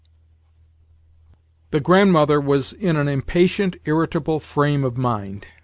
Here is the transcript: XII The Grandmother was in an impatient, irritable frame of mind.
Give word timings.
XII 1.31 1.37
The 1.69 1.79
Grandmother 1.79 2.41
was 2.41 2.73
in 2.73 2.95
an 2.95 3.07
impatient, 3.07 3.75
irritable 3.85 4.39
frame 4.39 4.83
of 4.83 4.97
mind. 4.97 5.45